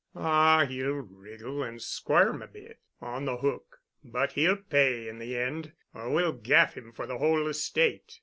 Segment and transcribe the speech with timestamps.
[0.15, 5.37] Ah, he'll wriggle and squirm a bit, on the hook, but he'll pay in the
[5.37, 8.17] end—or we'll gaff him for the whole estate."